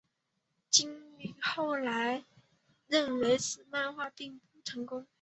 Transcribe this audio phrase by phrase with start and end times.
[0.71, 2.25] 今敏后来
[2.87, 5.05] 认为此漫画并不成功。